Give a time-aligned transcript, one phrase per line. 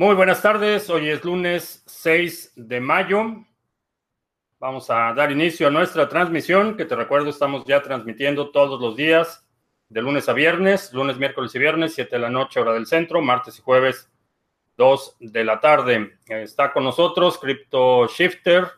[0.00, 3.44] Muy buenas tardes, hoy es lunes 6 de mayo.
[4.58, 8.96] Vamos a dar inicio a nuestra transmisión, que te recuerdo estamos ya transmitiendo todos los
[8.96, 9.46] días,
[9.90, 13.20] de lunes a viernes, lunes, miércoles y viernes, 7 de la noche, hora del centro,
[13.20, 14.10] martes y jueves,
[14.78, 16.18] 2 de la tarde.
[16.24, 18.68] Está con nosotros Crypto Shifter.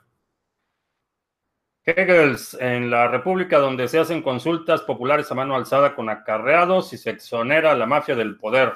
[1.85, 6.99] Hegels, en la República donde se hacen consultas populares a mano alzada con acarreados y
[6.99, 8.73] se exonera la mafia del poder.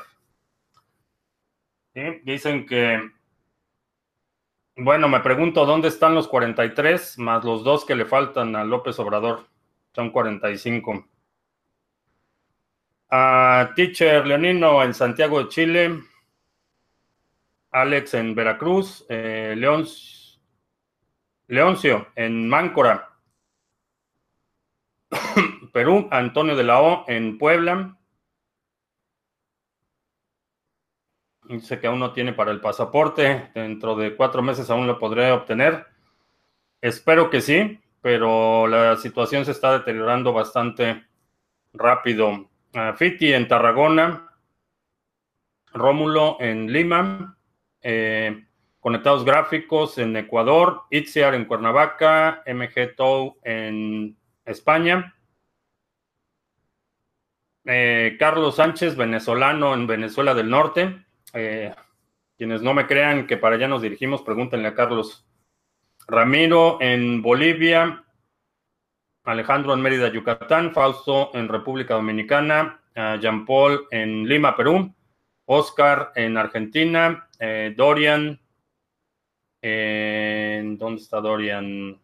[2.25, 3.11] Dicen que,
[4.77, 8.99] bueno, me pregunto dónde están los 43 más los dos que le faltan a López
[8.99, 9.47] Obrador.
[9.95, 11.09] Son 45.
[13.09, 16.03] A Teacher Leonino en Santiago de Chile.
[17.71, 19.07] Alex en Veracruz.
[19.09, 19.55] Eh,
[21.47, 23.11] Leoncio en Máncora.
[25.73, 26.09] Perú.
[26.11, 27.96] Antonio de la O en Puebla.
[31.49, 33.51] Dice que aún no tiene para el pasaporte.
[33.55, 35.87] Dentro de cuatro meses aún lo podré obtener.
[36.81, 41.05] Espero que sí, pero la situación se está deteriorando bastante
[41.73, 42.49] rápido.
[42.97, 44.29] Fiti en Tarragona.
[45.73, 47.39] Rómulo en Lima.
[47.81, 48.45] Eh,
[48.81, 50.83] conectados gráficos en Ecuador.
[50.91, 52.43] Itziar en Cuernavaca.
[52.47, 55.15] MG Tow en España.
[57.65, 61.06] Eh, Carlos Sánchez, venezolano en Venezuela del Norte.
[61.33, 61.75] Eh,
[62.37, 65.27] quienes no me crean que para allá nos dirigimos, pregúntenle a Carlos
[66.07, 68.05] Ramiro en Bolivia,
[69.25, 74.95] Alejandro en Mérida, Yucatán, Fausto en República Dominicana, Jean Paul en Lima, Perú,
[75.47, 78.41] Oscar en Argentina, eh, Dorian,
[79.61, 82.01] en, ¿dónde está Dorian?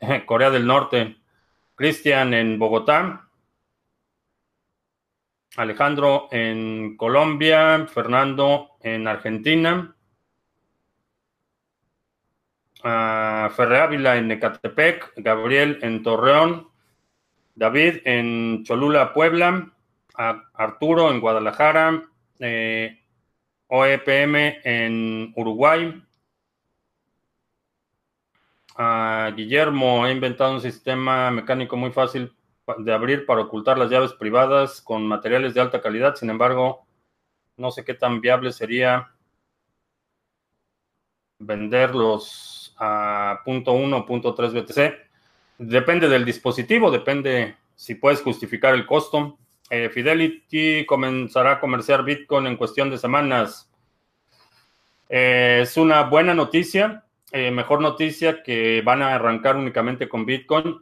[0.26, 1.16] Corea del Norte,
[1.74, 3.23] Cristian en Bogotá,
[5.56, 9.94] Alejandro en Colombia, Fernando en Argentina,
[12.82, 16.68] uh, Ferre Ávila en Ecatepec, Gabriel en Torreón,
[17.54, 19.72] David en Cholula, Puebla,
[20.16, 22.02] Arturo en Guadalajara,
[22.40, 23.00] eh,
[23.68, 26.02] OEPM en Uruguay,
[29.36, 32.34] Guillermo, he inventado un sistema mecánico muy fácil
[32.78, 36.14] de abrir para ocultar las llaves privadas con materiales de alta calidad.
[36.16, 36.86] Sin embargo,
[37.56, 39.10] no sé qué tan viable sería
[41.38, 45.04] venderlos a .1 o .3 BTC.
[45.58, 49.38] Depende del dispositivo, depende si puedes justificar el costo.
[49.70, 53.70] Eh, Fidelity comenzará a comerciar Bitcoin en cuestión de semanas.
[55.08, 60.80] Eh, es una buena noticia, eh, mejor noticia que van a arrancar únicamente con Bitcoin.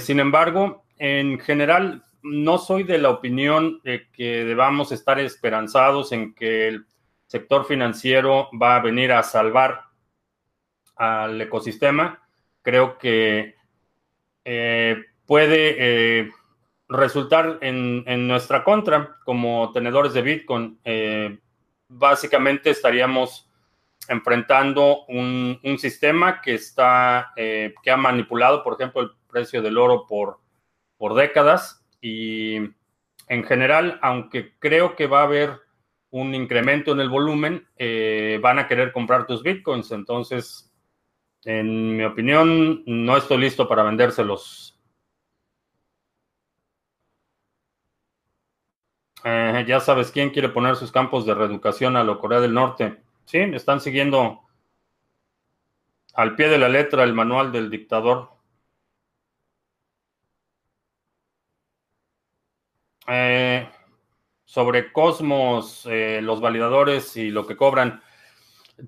[0.00, 6.34] sin embargo, en general, no soy de la opinión de que debamos estar esperanzados en
[6.34, 6.84] que el
[7.26, 9.84] sector financiero va a venir a salvar
[10.96, 12.22] al ecosistema.
[12.60, 13.54] Creo que
[14.44, 16.30] eh, puede eh,
[16.86, 20.78] resultar en, nuestra contra como tenedores de Bitcoin.
[20.84, 21.38] Eh,
[21.88, 23.48] básicamente estaríamos
[24.06, 30.06] enfrentando un, un sistema que está, que ha manipulado, por ejemplo, el precio del oro
[30.06, 30.39] por
[31.00, 35.58] por décadas y en general, aunque creo que va a haber
[36.10, 39.92] un incremento en el volumen, eh, van a querer comprar tus bitcoins.
[39.92, 40.70] Entonces,
[41.44, 44.78] en mi opinión, no estoy listo para vendérselos.
[49.24, 53.00] Eh, ya sabes quién quiere poner sus campos de reeducación a la Corea del Norte.
[53.24, 54.42] Sí, están siguiendo
[56.12, 58.39] al pie de la letra el manual del dictador.
[63.12, 63.68] Eh,
[64.44, 68.00] sobre Cosmos, eh, los validadores y lo que cobran.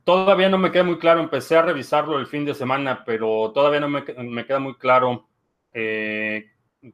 [0.04, 3.80] Todavía no me queda muy claro, empecé a revisarlo el fin de semana, pero todavía
[3.80, 5.28] no me, queda muy claro
[5.72, 6.50] eh,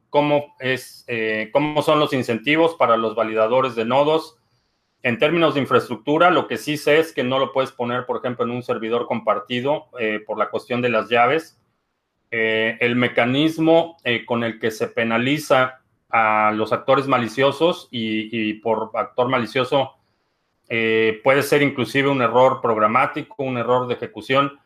[0.09, 1.05] cómo, es,
[1.53, 4.37] cómo son los incentivos para los validadores de nodos.
[5.01, 8.17] En términos de infraestructura, lo que sí sé es que no lo puedes poner, por
[8.17, 9.87] ejemplo, en un servidor compartido
[10.27, 11.59] por la cuestión de las llaves.
[12.31, 13.97] el mecanismo
[14.27, 15.78] con el que se penaliza
[16.09, 19.95] a los actores maliciosos y, por actor malicioso
[20.67, 24.59] eh, puede ser inclusive un error programático, un error de ejecución.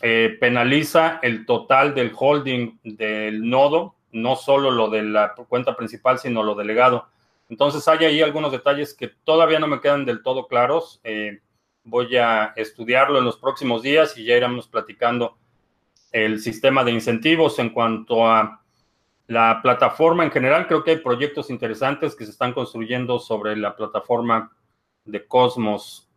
[0.00, 6.18] Eh, penaliza el total del holding del nodo, no solo lo de la cuenta principal,
[6.18, 7.08] sino lo delegado.
[7.48, 11.00] Entonces hay ahí algunos detalles que todavía no me quedan del todo claros.
[11.04, 11.40] Eh,
[11.84, 15.38] voy a estudiarlo en los próximos días y ya iremos platicando
[16.12, 18.62] el sistema de incentivos en cuanto a
[19.28, 23.76] la plataforma en general, creo que hay proyectos interesantes que se están construyendo sobre la
[23.76, 24.50] plataforma
[25.04, 26.10] de Cosmos.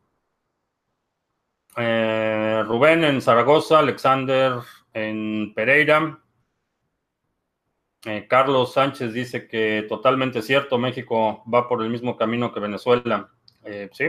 [1.75, 4.54] Eh, Rubén en Zaragoza, Alexander
[4.94, 6.19] en Pereira.
[8.06, 13.30] Eh, Carlos Sánchez dice que totalmente cierto, México va por el mismo camino que Venezuela.
[13.66, 14.06] Eh, sí.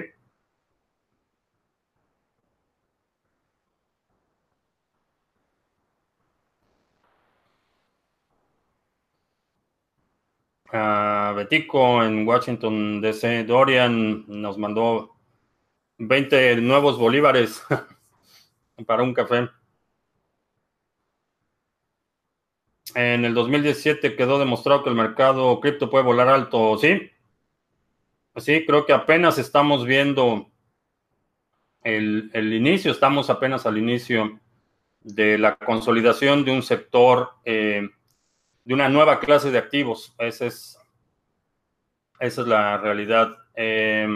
[10.73, 15.17] Uh, Betico en Washington DC, Dorian nos mandó
[15.99, 17.63] 20 nuevos bolívares
[18.87, 19.51] para un café.
[22.95, 27.11] En el 2017 quedó demostrado que el mercado cripto puede volar alto, ¿sí?
[28.37, 30.51] Sí, creo que apenas estamos viendo
[31.83, 34.41] el, inicio, estamos apenas al inicio
[35.01, 37.91] de la consolidación de un sector, eh,
[38.65, 40.15] de una nueva clase de activos.
[40.19, 40.79] Esa es,
[42.21, 43.37] esa es la realidad.
[43.55, 44.09] Eh,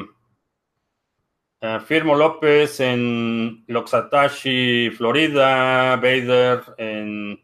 [1.60, 7.40] eh, Firmo López en Loxatashi, Florida, Bader en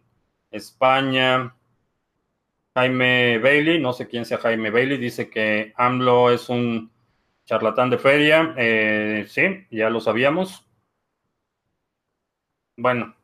[0.50, 1.56] España.
[2.74, 6.90] Jaime Bailey, no sé quién sea Jaime Bailey, dice que AMLO es un
[7.44, 8.54] charlatán de feria.
[8.56, 10.66] Eh, sí, ya lo sabíamos.
[12.76, 13.14] Bueno,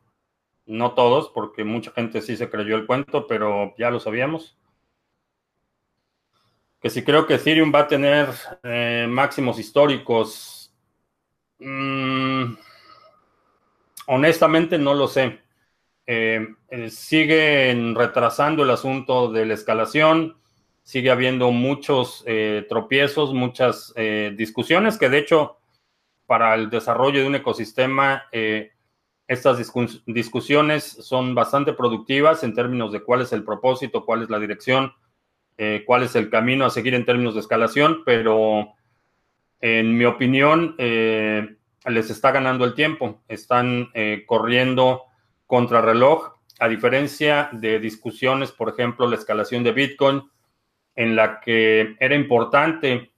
[0.69, 4.57] no todos, porque mucha gente sí se creyó el cuento, pero ya lo sabíamos.
[6.81, 8.29] Que si creo que Ethereum va a tener
[8.63, 10.73] eh, máximos históricos.
[11.59, 12.53] Mm,
[14.07, 15.39] honestamente no lo sé.
[16.07, 20.37] Eh, eh, siguen retrasando el asunto de la escalación,
[20.81, 23.93] sigue habiendo muchos eh, tropiezos, muchas
[24.35, 25.57] discusiones que de hecho
[26.25, 28.23] para el desarrollo de un ecosistema,
[29.29, 29.57] estas
[30.05, 34.91] discusiones son bastante productivas en términos de cuál es el propósito, cuál es la dirección,
[35.85, 38.73] cuál es el camino a seguir en términos de escalación, pero
[39.61, 43.91] en mi opinión les está ganando el tiempo, están
[44.25, 45.03] corriendo
[45.45, 50.23] contrarreloj, a diferencia de discusiones, por ejemplo, la escalación de Bitcoin,
[50.95, 53.11] en la que era importante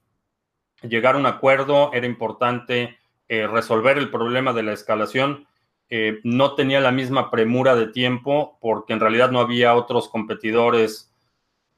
[0.82, 2.98] llegar a un acuerdo, era importante
[3.28, 5.46] eh, resolver el problema de la escalación,
[5.94, 11.12] eh, no tenía la misma premura de tiempo porque en realidad no había otros competidores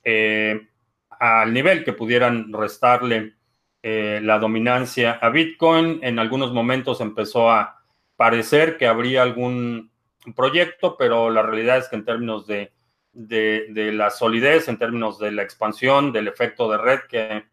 [0.05, 0.69] eh,
[1.11, 3.35] al nivel que pudieran restarle
[3.83, 5.99] la dominancia a Bitcoin.
[6.03, 7.83] En algunos momentos empezó a
[8.17, 9.91] parecer que habría algún
[10.33, 12.73] proyecto, pero la realidad es que en términos de,
[13.13, 17.45] la solidez, en términos de la expansión, del efecto de red que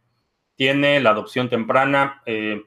[0.56, 2.64] tiene la adopción temprana, eh,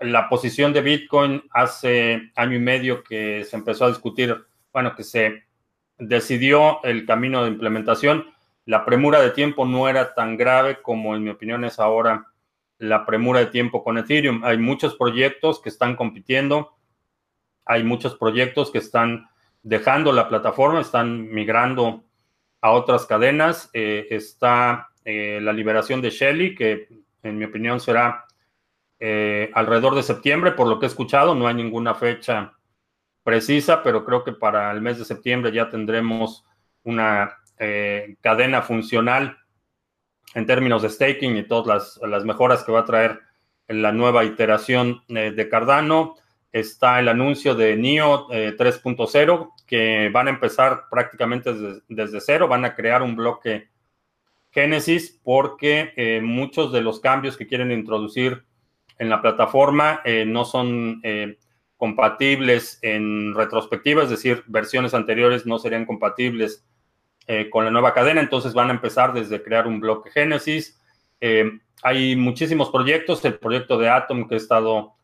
[0.00, 4.36] la posición de Bitcoin hace año y medio que se empezó a discutir,
[4.72, 5.44] bueno, que se
[5.98, 8.26] decidió el camino de implementación,
[8.64, 12.26] la premura de tiempo no era tan grave como en mi opinión es ahora
[12.78, 14.42] la premura de tiempo con Ethereum.
[14.44, 16.76] Hay muchos proyectos que están compitiendo
[17.70, 19.28] hay muchos proyectos que están
[19.62, 22.02] dejando la plataforma, están migrando
[22.60, 23.70] a otras cadenas.
[23.72, 26.88] Eh, está eh, la liberación de Shelly, que
[27.22, 28.24] en mi opinión será
[29.00, 31.34] eh, alrededor de septiembre, por lo que he escuchado.
[31.34, 32.52] No hay ninguna fecha
[33.24, 36.44] precisa, pero creo que para el mes de septiembre ya tendremos
[36.84, 37.36] una
[38.22, 39.36] cadena funcional
[40.34, 43.20] en términos de staking y todas las, las mejoras que va a traer
[43.68, 46.16] en la nueva iteración de Cardano
[46.52, 51.52] está el anuncio de NIO 3.0, eh, que van a empezar prácticamente
[51.88, 53.68] desde, cero, van a crear un bloque
[54.50, 58.44] Genesis porque eh, muchos de los cambios que quieren introducir
[59.00, 61.02] en la plataforma eh, no son
[61.76, 66.64] compatibles en retrospectiva, es decir, versiones anteriores no serían compatibles
[67.50, 70.80] con la nueva cadena, entonces van a empezar desde crear un bloque Genesis.
[71.82, 74.94] hay muchísimos proyectos, el proyecto de Atom que he estado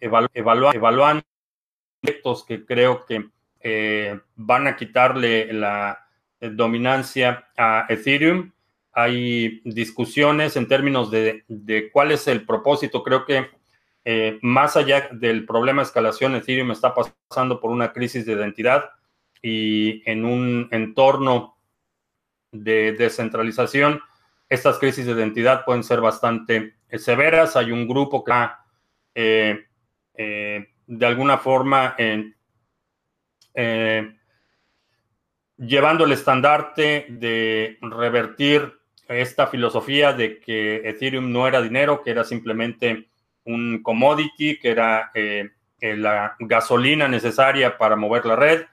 [0.00, 1.24] evaluando
[2.00, 3.28] proyectos que creo que
[3.60, 6.06] eh, van a quitarle la
[6.40, 8.52] eh, dominancia a Ethereum.
[9.00, 11.44] Hay discusiones en términos de,
[11.92, 13.04] cuál es el propósito.
[13.04, 13.46] Creo que
[14.04, 18.90] eh, más allá del problema de escalación, Ethereum está pasando por una crisis de identidad
[19.40, 21.58] y en un entorno
[22.50, 24.00] de descentralización,
[24.48, 27.54] estas crisis de identidad pueden ser bastante severas.
[27.54, 28.64] Hay un grupo que ha
[29.14, 29.66] eh,
[30.14, 32.32] eh, de alguna forma eh,
[35.56, 38.78] llevando el estandarte de revertir
[39.08, 43.08] esta filosofía de que Ethereum no era dinero, que era simplemente
[43.44, 45.10] un commodity, que era
[45.80, 48.66] la gasolina necesaria para mover la red.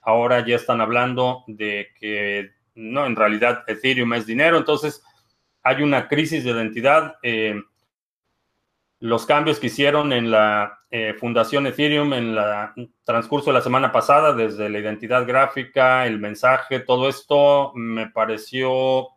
[0.00, 4.56] Ahora ya están hablando de que no, en realidad Ethereum es dinero.
[4.56, 5.02] Entonces
[5.62, 7.16] hay una crisis de identidad
[9.02, 13.90] los cambios que hicieron en la eh, fundación Ethereum en el transcurso de la semana
[13.90, 19.08] pasada, desde la identidad gráfica, el mensaje, todo esto me pareció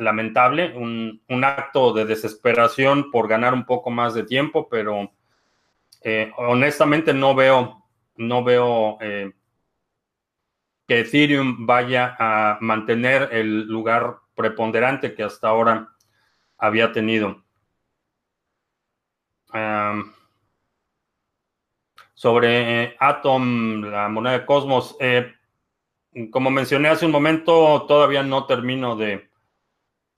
[0.00, 5.12] lamentable, un, acto de desesperación por ganar un poco más de tiempo, pero
[6.02, 7.84] eh, honestamente no veo,
[8.16, 9.32] no veo eh,
[10.86, 15.88] que Ethereum vaya a mantener el lugar preponderante que hasta ahora
[16.58, 17.44] había tenido.
[22.14, 24.96] Sobre eh, Atom, la moneda de Cosmos,
[26.30, 29.29] como mencioné hace un momento, todavía no termino de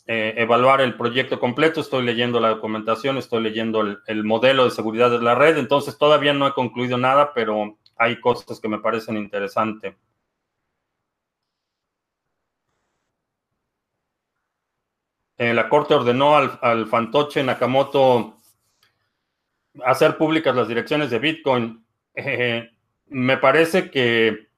[0.07, 1.81] eh, evaluar el proyecto completo.
[1.81, 5.99] Estoy leyendo la documentación, estoy leyendo el, el, modelo de seguridad de la red, entonces
[5.99, 9.95] todavía no he concluido nada, pero hay cosas que me parecen interesantes.
[15.39, 18.37] la Corte ordenó al, al fantoche Nakamoto
[19.85, 21.85] hacer públicas las direcciones de Bitcoin.
[22.15, 22.71] Eh,
[23.07, 24.49] me parece que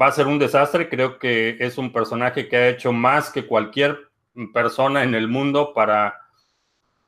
[0.00, 0.88] va a ser un desastre.
[0.88, 4.10] Creo que es un personaje que ha hecho más que cualquier
[4.52, 6.20] persona en el mundo para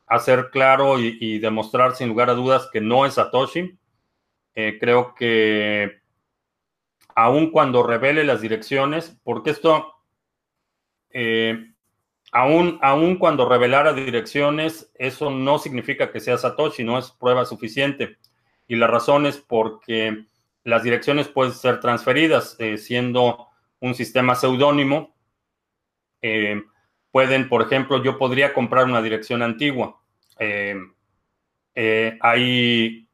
[0.07, 3.79] hacer claro y, demostrar sin lugar a dudas que no es Satoshi.
[4.55, 6.01] Eh, creo que
[7.15, 9.95] aun cuando revele las direcciones, porque esto
[11.11, 11.75] eh,
[12.33, 18.19] Aún, cuando revelara direcciones, eso no significa que sea Satoshi, no es prueba suficiente.
[18.69, 20.27] Y la razón es porque
[20.63, 23.49] las direcciones pueden ser transferidas, eh, siendo
[23.81, 25.15] un sistema seudónimo.
[26.21, 26.63] Eh,
[27.17, 29.99] pueden, por ejemplo, yo podría comprar una dirección antigua.
[30.39, 30.77] Eh,
[32.21, 33.09] hay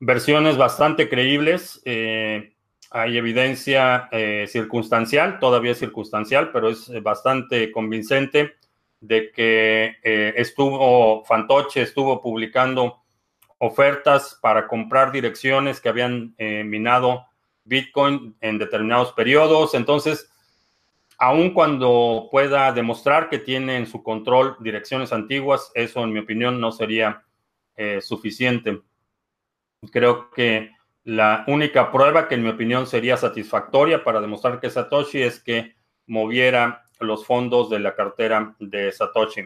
[0.00, 1.80] versiones bastante creíbles
[2.90, 8.54] hay evidencia eh, circunstancial, todavía es circunstancial, pero es bastante convincente
[9.00, 13.02] de que eh, estuvo, Fantoche estuvo publicando
[13.58, 17.26] ofertas para comprar direcciones que habían eh, minado
[17.64, 19.74] Bitcoin en determinados periodos.
[19.74, 20.30] Entonces,
[21.18, 26.60] aun cuando pueda demostrar que tiene en su control direcciones antiguas, eso en mi opinión
[26.60, 27.24] no sería
[28.00, 28.80] suficiente.
[29.92, 30.70] Creo que
[31.04, 35.76] la única prueba que en mi opinión sería satisfactoria para demostrar que Satoshi es que
[36.06, 39.42] moviera los fondos de la cartera de Satoshi.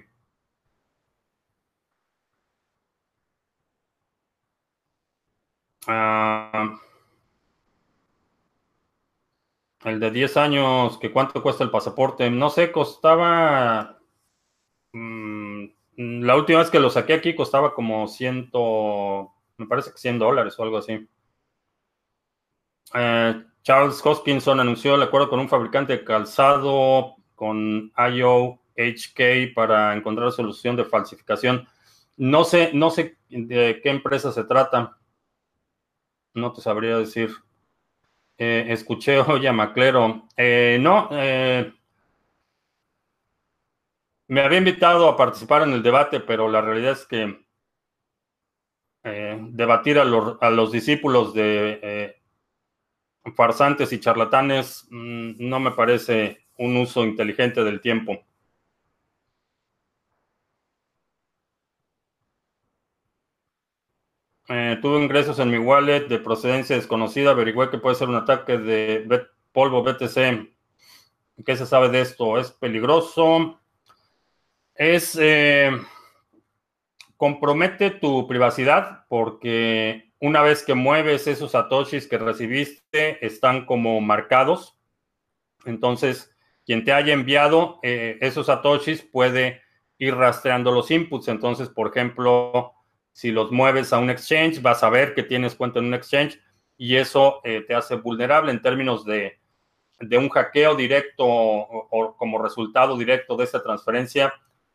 [5.87, 6.79] Ah,
[9.85, 13.99] el de 10 años, que cuánto cuesta el pasaporte, no sé, costaba...
[14.93, 18.51] Mm, la última vez que lo saqué aquí costaba como 100,
[19.59, 21.09] me parece que 100 dólares o algo así.
[22.95, 30.33] Eh, Charles Hoskinson anunció el acuerdo con un fabricante de calzado con IOHK para encontrar
[30.33, 31.69] solución de falsificación.
[32.17, 34.99] No sé, no sé de qué empresa se trata.
[36.35, 37.31] No te sabría decir.
[38.43, 40.27] Eh, escuché hoy a Maclero.
[40.35, 41.11] Eh, no,
[44.29, 47.39] me había invitado a participar en el debate, pero la realidad es que
[49.03, 52.17] debatir a los, discípulos de
[53.35, 58.25] farsantes y charlatanes mm, no me parece un uso inteligente del tiempo.
[64.53, 67.31] Eh, tuve ingresos en mi wallet de procedencia desconocida.
[67.31, 70.51] Averigüé que puede ser un ataque de polvo BTC.
[71.47, 72.37] ¿Qué se sabe de esto?
[72.37, 73.61] ¿Es peligroso?
[74.75, 75.17] Es...
[75.21, 75.71] Eh,
[77.17, 84.77] compromete tu privacidad porque una vez que mueves esos satoshis que recibiste, están como marcados.
[85.65, 86.35] Entonces,
[86.67, 89.63] quien te haya enviado eh, esos satoshis puede
[89.99, 91.29] ir rastreando los inputs.
[91.29, 92.75] Entonces, por ejemplo,
[93.21, 96.41] si los mueves a un exchange, vas a ver que tienes cuenta en un exchange
[96.79, 99.39] y eso eh, te hace vulnerable en términos de,
[100.17, 104.33] un hackeo directo o, como resultado directo de esta transferencia.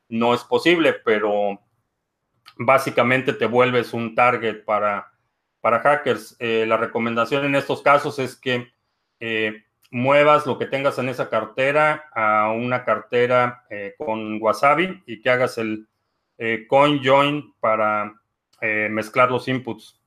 [0.10, 1.60] No es posible, pero
[2.58, 5.12] básicamente te vuelves un target para
[5.64, 6.36] hackers.
[6.38, 8.72] Eh, la recomendación en estos casos es que
[9.20, 15.20] eh, muevas lo que tengas en esa cartera a una cartera eh, con Wasabi y
[15.20, 15.88] que hagas el
[16.68, 18.22] coin join para
[18.62, 20.02] mezclar los inputs.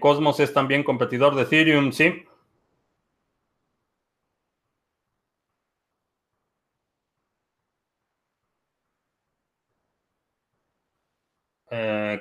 [0.00, 2.24] Cosmos es también competidor de Ethereum, sí.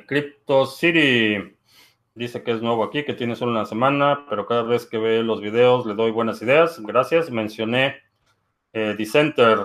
[0.07, 1.55] Crypto City
[2.13, 5.23] dice que es nuevo aquí, que tiene solo una semana, pero cada vez que ve
[5.23, 6.79] los videos le doy buenas ideas.
[6.81, 7.31] Gracias.
[7.31, 8.01] Mencioné
[8.73, 8.97] eh.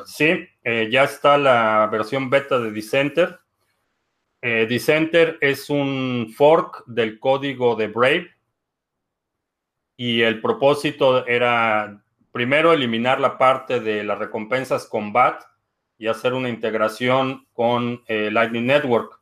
[0.06, 0.48] Sí,
[0.90, 3.40] ya está la versión beta de Dissenter.
[4.42, 8.30] Dissenter es un fork del código de Brave
[9.96, 15.42] y el propósito era primero eliminar la parte de las recompensas con BAT
[15.98, 19.20] y hacer una integración con eh, Lightning Network.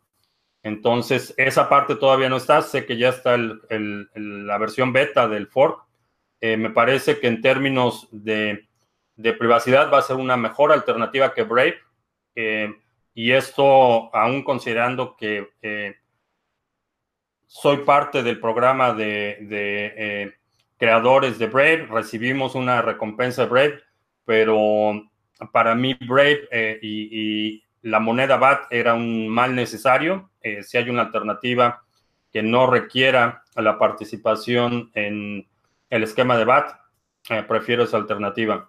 [0.62, 2.62] Entonces, esa parte todavía no está.
[2.62, 5.84] Sé que ya está la versión beta del fork.
[6.40, 8.68] Eh, me parece que en términos de,
[9.16, 11.78] privacidad va a ser una mejor alternativa que Brave.
[12.36, 12.72] Eh,
[13.18, 15.48] y esto aún considerando que
[17.46, 20.34] soy parte del programa de
[20.78, 23.80] creadores de Brave, recibimos una recompensa de Brave,
[24.24, 25.08] pero
[25.52, 30.30] para mí Brave eh, y, la moneda BAT era un mal necesario.
[30.42, 31.84] Eh, si hay una alternativa
[32.32, 35.46] que no requiera la participación en
[35.88, 36.72] el esquema de BAT,
[37.30, 38.68] eh, prefiero esa alternativa.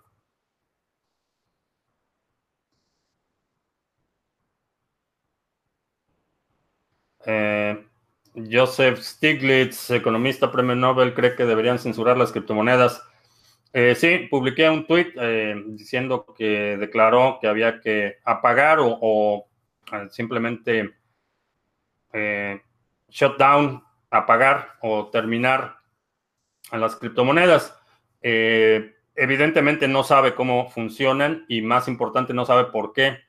[8.34, 13.02] Joseph Stiglitz, economista premio Nobel, cree que deberían censurar las criptomonedas.
[13.72, 19.48] Eh, sí, publiqué un tweet eh, diciendo que declaró que había que apagar o,
[19.92, 20.96] eh, simplemente
[23.10, 25.78] shut down, apagar o terminar
[26.72, 27.76] a las criptomonedas.
[28.22, 33.20] evidentemente no sabe cómo funcionan y más importante no sabe por qué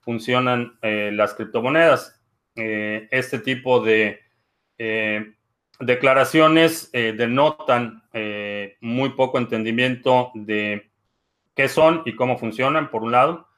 [0.00, 2.23] funcionan las criptomonedas.
[2.54, 4.24] Este tipo de
[4.78, 5.34] eh,
[5.80, 10.90] declaraciones eh, denotan eh, muy poco entendimiento de
[11.54, 13.48] qué son y cómo funcionan, por un lado.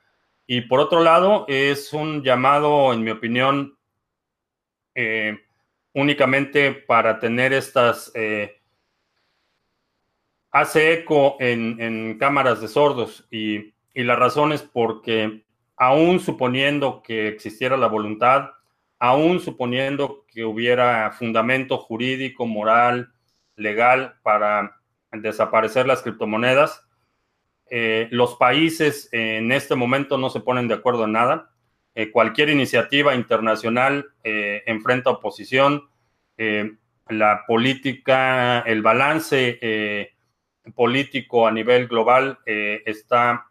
[0.46, 3.76] Y por otro lado, es un llamado, en mi opinión,
[5.92, 8.12] únicamente para tener estas...
[10.50, 15.44] hace eco en, cámaras de sordos y, y la razón es porque
[15.76, 18.55] aún suponiendo que existiera la voluntad,
[18.98, 23.12] aún suponiendo que hubiera fundamento jurídico, moral,
[23.56, 24.80] legal para
[25.12, 26.86] desaparecer las criptomonedas,
[27.68, 31.50] eh, los países en este momento no se ponen de acuerdo en nada.
[31.94, 35.88] Eh, cualquier iniciativa internacional eh, enfrenta oposición.
[37.08, 40.12] la política, el balance
[40.74, 43.46] político a nivel global está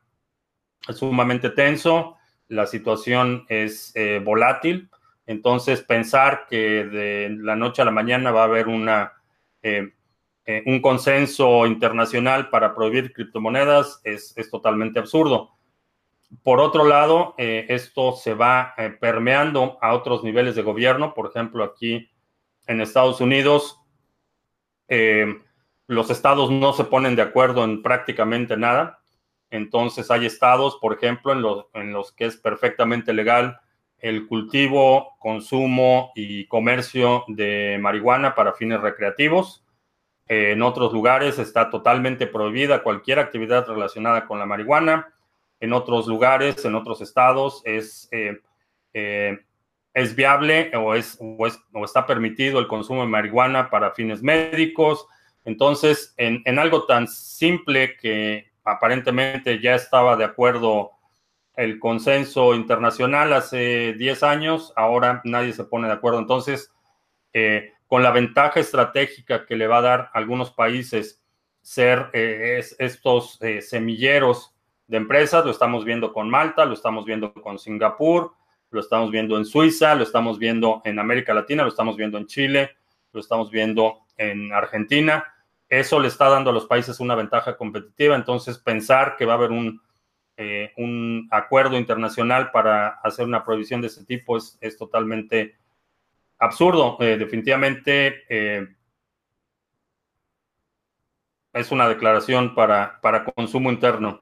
[0.90, 2.18] sumamente tenso.
[2.50, 4.90] La situación es volátil.
[5.28, 9.14] Entonces, pensar que de la noche a la mañana va a haber una,
[9.64, 9.94] eh,
[10.46, 15.52] eh, un consenso internacional para prohibir criptomonedas es, totalmente absurdo.
[16.44, 21.14] Por otro lado, eh, esto se va permeando a otros niveles de gobierno.
[21.14, 22.10] Por ejemplo, aquí
[22.68, 23.80] en Estados Unidos,
[25.88, 29.00] los estados no se ponen de acuerdo en prácticamente nada.
[29.50, 33.60] Entonces, hay estados, por ejemplo, en los, en los que es perfectamente legal
[34.06, 39.66] el cultivo, consumo y comercio de marihuana para fines recreativos.
[40.28, 45.12] Eh, en otros lugares está totalmente prohibida cualquier actividad relacionada con la marihuana.
[45.60, 48.40] En otros lugares, en otros estados, es, eh,
[48.94, 49.40] eh,
[49.96, 55.08] es viable o, es, o, está permitido el consumo de marihuana para fines médicos.
[55.46, 60.92] Entonces, en, en algo tan simple que aparentemente ya estaba de acuerdo
[61.58, 66.20] el consenso internacional hace 10 años, ahora nadie se pone de acuerdo.
[66.20, 66.72] Entonces,
[67.34, 71.22] eh, con la ventaja estratégica que le va a dar a algunos países
[71.62, 74.54] ser eh, estos eh, semilleros
[74.88, 78.34] de empresas, lo estamos viendo con Malta, lo estamos viendo con Singapur,
[78.70, 82.28] lo estamos viendo en Suiza, lo estamos viendo en América Latina, lo estamos viendo en
[82.28, 82.72] Chile,
[83.14, 85.26] lo estamos viendo en Argentina.
[85.70, 88.16] Eso le está dando a los países una ventaja competitiva.
[88.16, 89.82] Entonces, pensar que va a haber un
[90.38, 95.56] eh, un acuerdo internacional para hacer una prohibición de ese tipo es, totalmente
[96.40, 96.98] absurdo.
[97.00, 98.68] Eh, definitivamente eh,
[101.54, 104.22] es una declaración para, para consumo interno.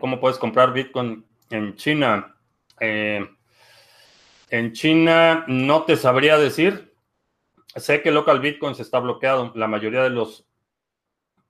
[0.00, 2.34] ¿Cómo puedes comprar Bitcoin en China?
[2.80, 6.95] en China no te sabría decir.
[7.76, 9.52] Sé que local Bitcoin se está bloqueado.
[9.54, 10.46] La mayoría de los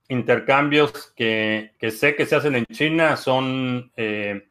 [0.08, 4.48] intercambios que, sé que se hacen en China son eh,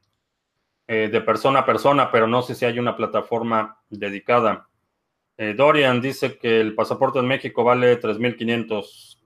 [0.88, 4.68] eh, de persona a persona, pero no sé si hay una plataforma dedicada.
[5.38, 9.18] Eh, Dorian dice que el pasaporte en México vale 3.500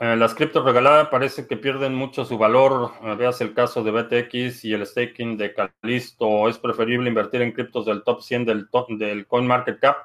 [0.00, 2.92] Eh, las criptos regaladas parece que pierden mucho su valor.
[3.02, 6.48] Eh, veas el caso de BTX y el staking de Calisto.
[6.48, 9.96] ¿Es preferible invertir en criptos del top 100 del, del CoinMarketCap?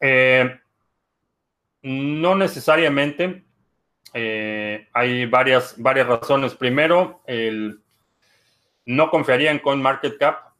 [0.00, 0.60] Eh,
[1.82, 3.44] no necesariamente.
[4.12, 6.54] hay varias, varias razones.
[6.54, 7.22] Primero,
[8.84, 10.52] no confiaría en CoinMarketCap.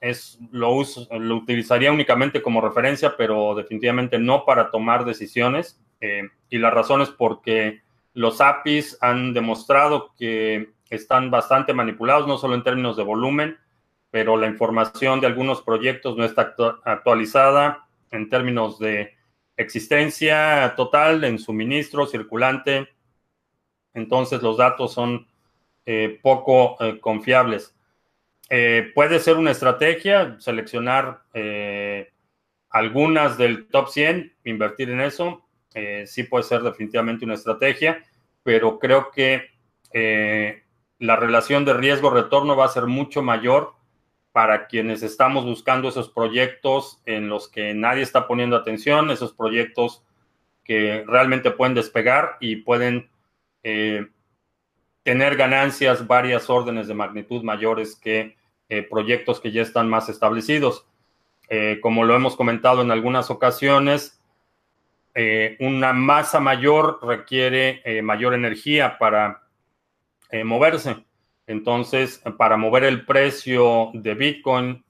[0.00, 5.80] es, lo, lo utilizaría únicamente como referencia, pero definitivamente no para tomar decisiones.
[6.00, 7.82] Eh, y la razón es porque
[8.12, 13.58] los APIs han demostrado que están bastante manipulados, no solo en términos de volumen,
[14.10, 16.54] pero la información de algunos proyectos no está
[16.84, 19.14] actualizada en términos de
[19.56, 22.88] existencia total, en suministro circulante.
[23.94, 25.26] Entonces los datos son
[25.84, 27.74] eh, poco eh, confiables.
[28.94, 31.22] puede ser una estrategia seleccionar
[32.70, 35.45] algunas del top 100, invertir en eso,
[35.76, 38.02] eh, sí puede ser definitivamente una estrategia,
[38.42, 39.42] pero creo que
[39.92, 40.62] eh,
[40.98, 43.74] la relación de riesgo-retorno va a ser mucho mayor
[44.32, 50.02] para quienes estamos buscando esos proyectos en los que nadie está poniendo atención, esos proyectos
[50.64, 53.10] que realmente pueden despegar y pueden
[53.62, 54.06] eh,
[55.02, 58.34] tener ganancias varias órdenes de magnitud mayores que
[58.90, 60.86] proyectos que ya están más establecidos.
[61.82, 64.16] como lo hemos comentado en algunas ocasiones,
[65.18, 69.44] eh, una masa mayor requiere eh, mayor energía para
[70.30, 71.06] eh, moverse.
[71.46, 74.84] Entonces, para mover el precio de Bitcoin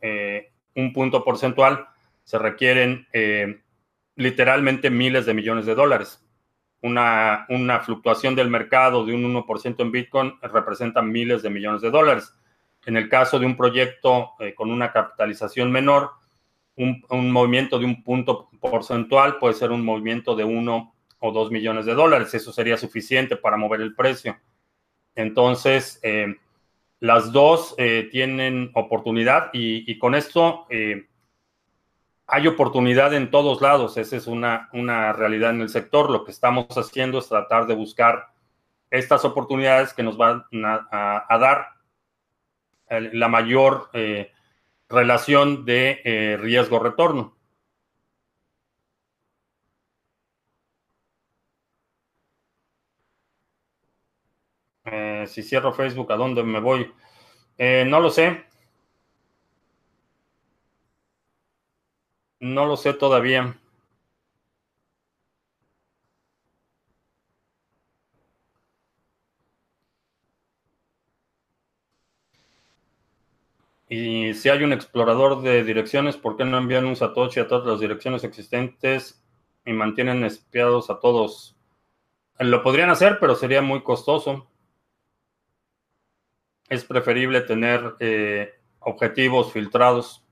[0.75, 1.87] un punto porcentual,
[2.25, 3.07] se requieren
[4.17, 6.27] literalmente miles de millones de dólares.
[6.81, 11.91] Una, una, fluctuación del mercado de un 1% en Bitcoin representa miles de millones de
[11.91, 12.35] dólares.
[12.87, 16.12] En el caso de un proyecto con una capitalización menor,
[16.77, 21.87] un, movimiento de un punto porcentual puede ser un movimiento de uno o dos millones
[21.87, 22.35] de dólares.
[22.35, 24.37] Eso sería suficiente para mover el precio.
[25.15, 26.37] Entonces, eh,
[27.01, 31.09] las dos eh, tienen oportunidad y, con esto eh,
[32.27, 33.97] hay oportunidad en todos lados.
[33.97, 36.11] Esa es una, una, realidad en el sector.
[36.11, 38.27] Lo que estamos haciendo es tratar de buscar
[38.91, 40.45] estas oportunidades que nos van
[40.93, 41.69] a, dar
[42.89, 43.91] la mayor
[44.88, 47.37] relación de eh, riesgo-retorno.
[54.85, 56.90] Eh, si cierro Facebook, ¿a dónde me voy?
[57.59, 58.44] Eh, no lo sé.
[62.40, 63.61] No lo sé todavía.
[73.88, 77.66] Y si hay un explorador de direcciones, ¿por qué no envían un Satoshi a todas
[77.66, 79.22] las direcciones existentes
[79.64, 81.57] y mantienen espiados a todos?
[82.38, 84.49] Lo podrían hacer, pero sería muy costoso.
[86.68, 90.25] Es preferible tener eh, objetivos filtrados.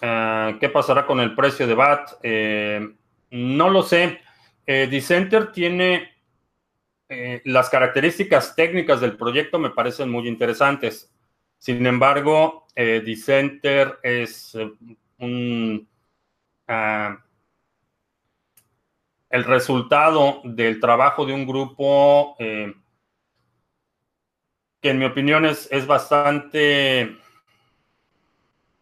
[0.00, 2.10] Ah, ¿Qué pasará con el precio de BAT?
[2.22, 2.96] Eh,
[3.30, 4.20] no lo sé.
[4.66, 6.10] Eh, Dicenter tiene
[7.08, 11.12] eh, las características técnicas del proyecto me parecen muy interesantes.
[11.58, 14.70] Sin embargo, eh, Dicenter es eh,
[15.18, 15.88] un,
[16.68, 17.18] ah,
[19.30, 22.36] el resultado del trabajo de un grupo
[24.82, 27.16] que en mi opinión es, es bastante...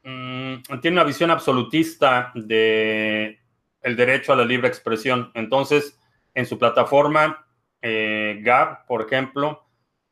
[0.03, 3.39] Mm, tiene una visión absolutista de
[3.83, 5.31] el derecho a la libre expresión.
[5.35, 5.99] Entonces,
[6.35, 7.47] en su plataforma
[7.83, 9.65] eh, Gab, por ejemplo,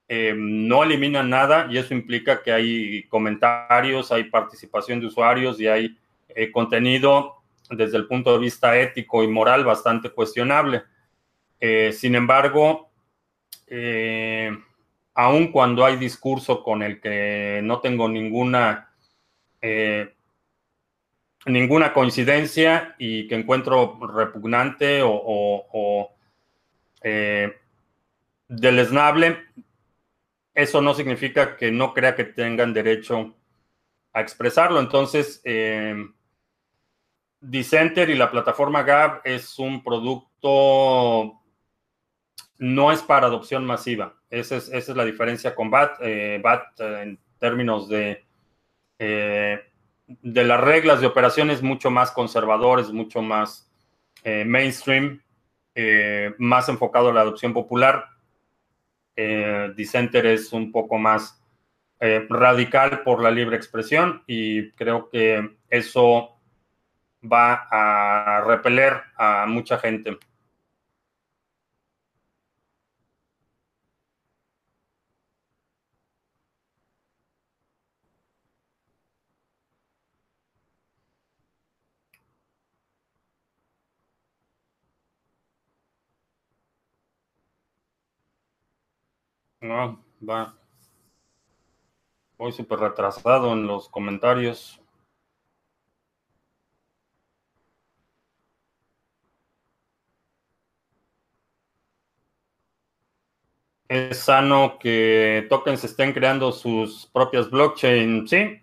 [0.09, 5.69] eh, no elimina nada y eso implica que hay comentarios, hay participación de usuarios y
[5.69, 10.83] hay eh, contenido desde el punto de vista ético y moral bastante cuestionable.
[11.93, 12.91] sin embargo,
[15.15, 18.89] aun cuando hay discurso con el que no tengo ninguna
[21.47, 26.18] ninguna coincidencia y que encuentro repugnante o
[27.03, 27.57] eh,
[28.49, 29.45] deleznable,
[30.55, 33.35] eso no significa que no crea que tengan derecho
[34.13, 34.81] a expresarlo.
[34.81, 35.95] Entonces, eh,
[37.41, 41.41] Dicenter y la plataforma Gab es un producto,
[42.59, 44.17] no es para adopción masiva.
[44.31, 45.99] Esa es, la diferencia con BAT.
[46.01, 48.27] Eh, BAT en términos de,
[48.99, 53.71] de las reglas de operación es mucho más conservador, es mucho más
[54.25, 55.23] mainstream.
[55.81, 58.07] Eh, más enfocado a la adopción popular.
[59.15, 61.41] Eh, Dissenter es un poco más
[62.01, 66.41] eh, radical por la libre expresión y creo que eso
[67.23, 70.19] va a repeler a mucha gente.
[89.69, 90.57] No, va.
[92.39, 94.81] Voy súper retrasado en los comentarios.
[103.89, 108.63] Es sano que tokens estén creando sus propias blockchain, sí.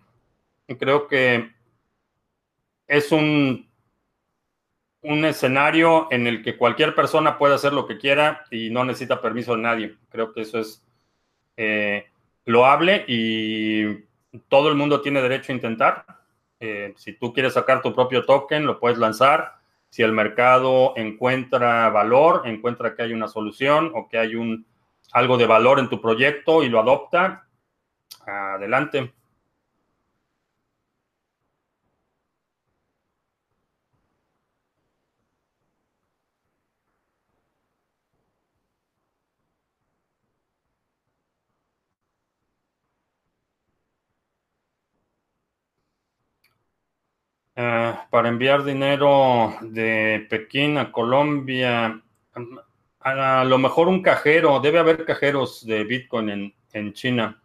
[0.78, 1.52] Creo que
[2.88, 3.70] es un,
[5.02, 9.20] un escenario en el que cualquier persona puede hacer lo que quiera y no necesita
[9.22, 9.98] permiso de nadie.
[10.10, 10.85] Creo que eso es
[11.56, 12.06] eh,
[12.44, 14.04] loable y
[14.48, 16.04] todo el mundo tiene derecho a intentar.
[16.60, 19.56] Eh, si tú quieres sacar tu propio token, lo puedes lanzar.
[19.90, 24.66] Si el mercado encuentra valor, encuentra que hay una solución o que hay un,
[25.12, 27.46] algo de valor en tu proyecto y lo adopta,
[28.26, 29.12] adelante.
[47.58, 52.02] Eh, para enviar dinero de Pekín a Colombia,
[53.00, 57.40] a lo mejor un cajero, debe haber cajeros de Bitcoin en, China.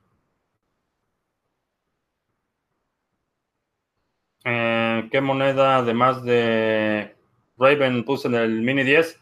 [4.43, 7.15] Eh, ¿Qué moneda además de
[7.57, 9.19] Raven puse en el Mini 10?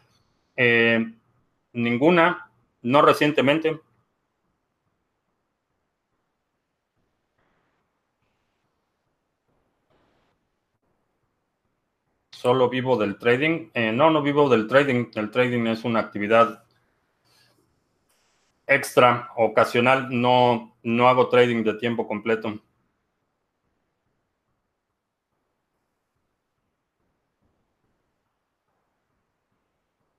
[0.55, 1.05] Eh,
[1.73, 2.49] ninguna,
[2.81, 3.79] no recientemente.
[12.39, 13.69] Solo vivo del trading.
[13.73, 15.11] Eh, no, no vivo del trading.
[15.15, 16.63] El trading es una actividad
[18.65, 20.07] extra, ocasional.
[20.09, 22.57] No, no hago trading de tiempo completo.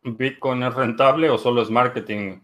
[0.03, 2.41] ¿Bitcoin es rentable o solo es marketing?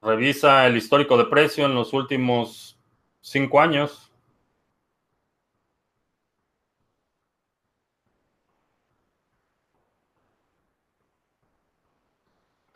[0.00, 2.78] Revisa el histórico de precio en los últimos
[3.20, 4.05] cinco años.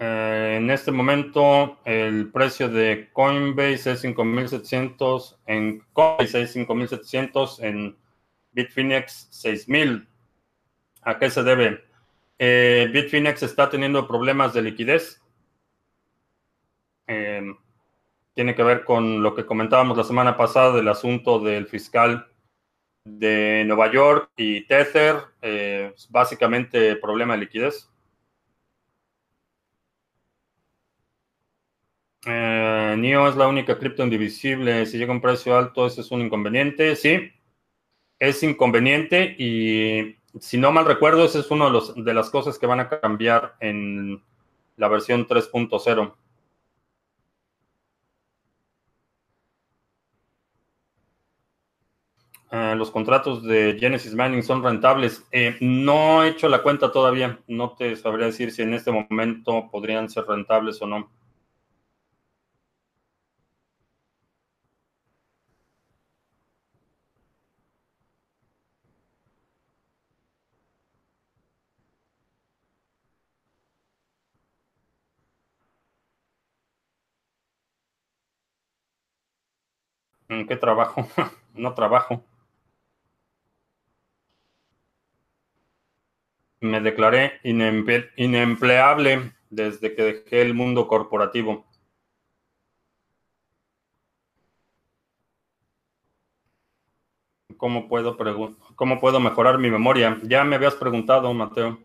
[0.03, 7.97] Eh, en este momento el precio de Coinbase es 5.700, en Coinbase es 5.700, en
[8.53, 10.09] Bitfinex 6.000.
[11.03, 11.85] ¿A qué se debe?
[12.39, 15.23] Eh, Bitfinex está teniendo problemas de liquidez.
[17.07, 17.59] Em,
[18.33, 22.27] tiene que ver con lo que comentábamos la semana pasada del asunto del fiscal
[23.05, 25.17] de Nueva York y Tether.
[25.43, 27.91] Eh, básicamente problema de liquidez.
[32.27, 34.87] Eh, NIO es la única cripto indivisible.
[34.87, 36.97] Si llega un precio alto, eso es un inconveniente.
[36.97, 37.33] Sí,
[38.19, 42.67] es inconveniente y si no mal recuerdo, esa es una de, de las cosas que
[42.67, 44.23] van a cambiar en
[44.77, 46.15] la versión 3.0.
[52.53, 55.25] Eh, los contratos de Genesis Mining son rentables.
[55.31, 57.39] Eh, no he hecho la cuenta todavía.
[57.47, 61.11] No te sabría decir si en este momento podrían ser rentables o no.
[80.31, 81.07] ¿En qué trabajo?
[81.55, 82.25] no trabajo.
[86.61, 91.67] Me declaré inempleable desde que dejé el mundo corporativo.
[97.57, 98.17] ¿Cómo puedo,
[98.77, 100.19] ¿Cómo puedo mejorar mi memoria?
[100.23, 101.79] Ya me habías preguntado, Mateo.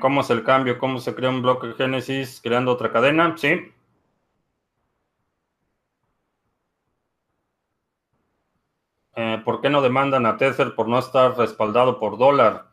[0.00, 0.78] ¿Cómo es el cambio?
[0.78, 3.34] ¿Cómo se crea un bloque Génesis creando otra cadena?
[3.36, 3.72] Sí.
[9.16, 12.66] Eh, ¿Por qué no demandan a Tether por no estar respaldado por dólar?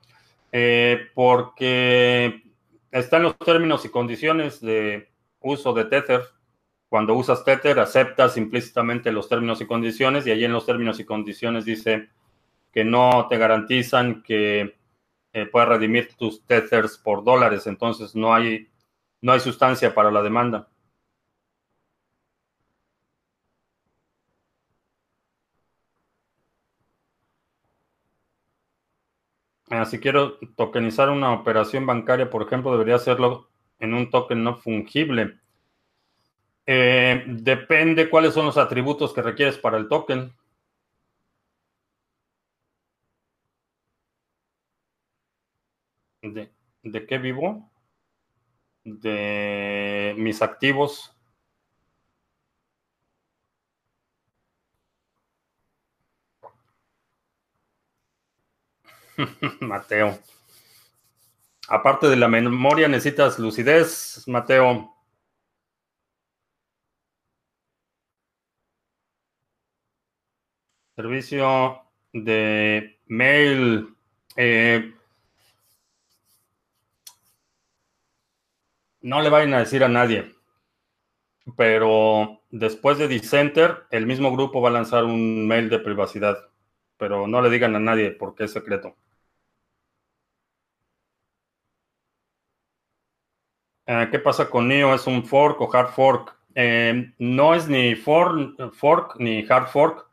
[0.51, 2.43] Eh, porque
[2.91, 5.09] están los términos y condiciones de
[5.39, 6.21] uso de Tether.
[6.89, 11.05] Cuando usas Tether, aceptas implícitamente los términos y condiciones y allí en los términos y
[11.05, 12.09] condiciones dice
[12.71, 14.80] que no te garantizan que
[15.33, 18.69] eh, puedes redimir tus tethers por dólares, entonces no hay,
[19.21, 20.67] no hay sustancia para la demanda.
[29.71, 34.57] Eh, si quiero tokenizar una operación bancaria, por ejemplo, debería hacerlo en un token no
[34.57, 35.39] fungible.
[36.65, 40.33] Eh, depende cuáles son los atributos que requieres para el token.
[46.23, 46.51] ¿De,
[46.83, 47.71] de qué vivo?
[48.83, 51.15] De mis activos.
[59.61, 60.19] Mateo.
[61.67, 64.93] Aparte de la memoria, necesitas lucidez, Mateo.
[70.95, 71.81] Servicio
[72.13, 73.95] de mail.
[74.35, 74.93] Eh,
[79.01, 80.33] no le vayan a decir a nadie,
[81.57, 86.37] pero después de Dissenter, el mismo grupo va a lanzar un mail de privacidad,
[86.97, 88.95] pero no le digan a nadie porque es secreto.
[93.85, 94.93] Eh, ¿Qué pasa con NEO?
[94.93, 96.35] ¿Es un fork o hard fork?
[96.55, 100.07] Eh, no es ni fork ni hard fork.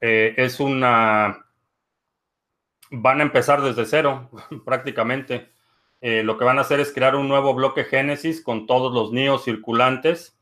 [0.00, 1.44] Eh, es una...
[2.90, 4.30] Van a empezar desde cero,
[4.64, 5.52] prácticamente.
[6.00, 9.44] Lo que van a hacer es crear un nuevo bloque Génesis con todos los NIOs
[9.44, 10.38] circulantes.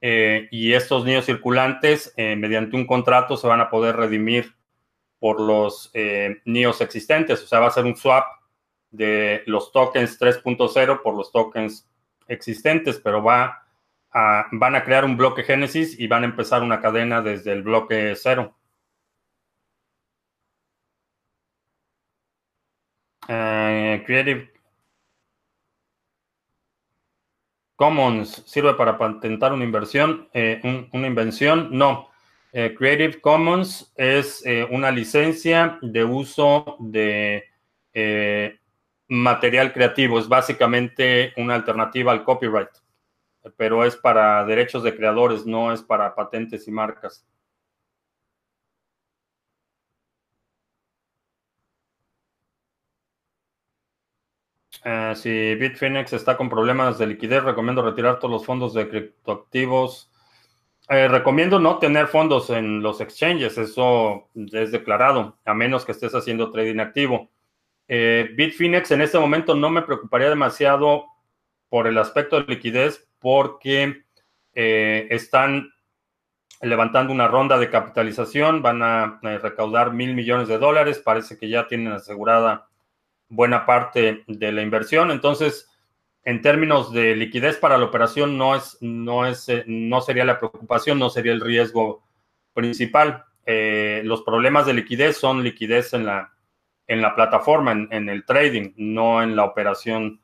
[0.00, 4.54] y estos NIOs circulantes, mediante un contrato, se van a poder redimir
[5.18, 5.90] por los
[6.44, 7.42] NIOs existentes.
[7.42, 8.24] O sea, va a ser un swap
[8.90, 11.88] de los tokens 3.0 por los tokens
[12.28, 13.64] existentes, pero va
[14.52, 18.14] van a crear un bloque Génesis y van a empezar una cadena desde el bloque
[18.16, 18.56] 0.
[23.28, 24.52] Eh, Creative
[27.76, 31.68] Commons sirve para patentar una inversión, eh, una invención.
[31.70, 32.10] No.
[32.52, 37.44] Eh, Creative Commons es una licencia de uso de
[39.08, 42.70] material creativo, es básicamente una alternativa al copyright,
[43.56, 47.26] pero es para derechos de creadores, no es para patentes y marcas.
[54.84, 60.10] Eh, si Bitfinex está con problemas de liquidez, recomiendo retirar todos los fondos de criptoactivos.
[60.90, 66.14] Eh, recomiendo no tener fondos en los exchanges, eso es declarado, a menos que estés
[66.14, 67.30] haciendo trading activo.
[67.88, 71.06] Eh, Bitfinex en este momento no me preocuparía demasiado
[71.70, 74.04] por el aspecto de liquidez porque
[74.52, 75.72] están
[76.60, 81.66] levantando una ronda de capitalización, van a recaudar mil millones de dólares, parece que ya
[81.66, 82.68] tienen asegurada
[83.34, 85.70] buena parte de la inversión, entonces
[86.24, 90.38] en términos de liquidez para la operación no es, no es, eh, no sería la
[90.38, 92.02] preocupación, no sería el riesgo
[92.54, 93.24] principal.
[93.46, 96.34] los problemas de liquidez son liquidez en la
[96.86, 100.20] en la plataforma, en, el trading, no en la operación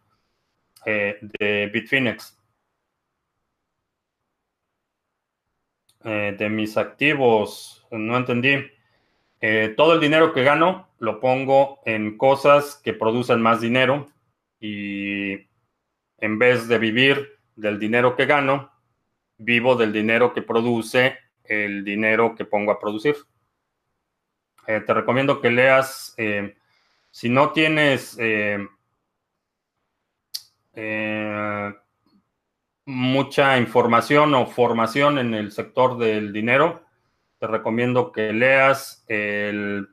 [0.85, 2.37] eh, de Bitfinex.
[6.03, 8.57] Eh, de mis activos, no entendí.
[9.41, 14.09] Eh, todo el dinero que gano lo pongo en cosas que producen más dinero
[14.61, 15.49] y
[16.19, 18.71] en vez de vivir del dinero que gano,
[19.39, 23.17] vivo del dinero que produce el dinero que pongo a producir.
[24.67, 26.55] Eh, te recomiendo que leas, eh,
[27.11, 28.19] si no tienes
[32.85, 36.83] mucha información o formación en el sector del dinero,
[37.41, 39.89] te recomiendo que leas el...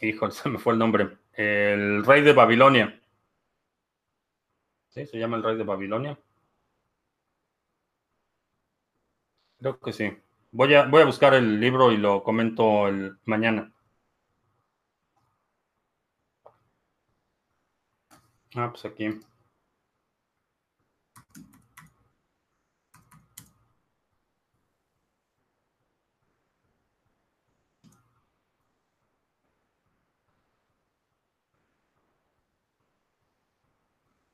[0.00, 1.18] Híjole, se me fue el nombre.
[1.34, 2.98] El rey de Babilonia.
[4.88, 5.06] ¿Sí?
[5.06, 6.18] ¿Se llama el rey de Babilonia?
[9.58, 10.16] Creo que sí.
[10.52, 12.86] Voy a, voy a buscar el libro y lo comento
[13.26, 13.72] mañana.
[18.54, 19.20] Ah, pues aquí.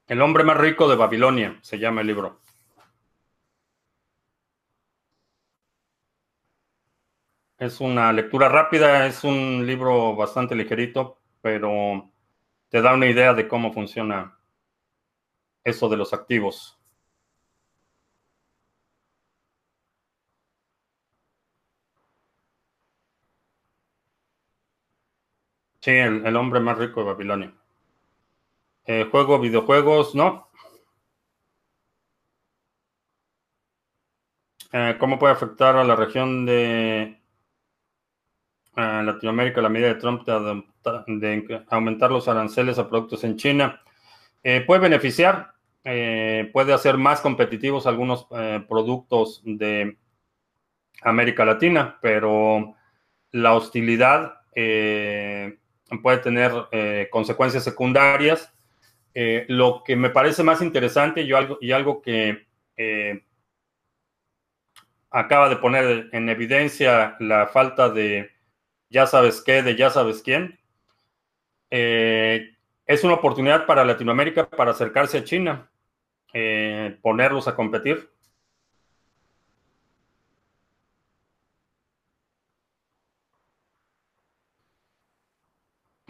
[0.07, 2.41] El hombre más rico de Babilonia se llama el libro.
[7.59, 12.11] Es una lectura rápida, es un libro bastante ligerito, pero
[12.69, 14.39] te da una idea de cómo funciona
[15.65, 16.79] eso de los activos.
[25.81, 27.55] Sí, el, hombre más rico de Babilonia.
[28.87, 30.49] Eh, juego videojuegos, no.
[34.73, 37.21] Eh, ¿Cómo puede afectar a la región de
[38.77, 43.83] En Latinoamérica, la medida de Trump de, aumentar los aranceles a productos en China
[44.45, 45.55] eh, puede beneficiar,
[45.85, 49.97] eh, puede hacer más competitivos algunos eh, productos de
[51.03, 52.75] América Latina, pero
[53.31, 54.35] la hostilidad
[56.03, 56.53] puede tener
[57.11, 58.53] consecuencias secundarias.
[59.15, 62.47] Lo que me parece más interesante y algo, y algo que
[65.11, 68.31] acaba de poner en evidencia la falta de
[68.89, 70.59] ya sabes qué, de ya sabes quién,
[72.93, 75.71] es una oportunidad para Latinoamérica para acercarse a China,
[76.33, 78.11] eh, ponerlos a competir.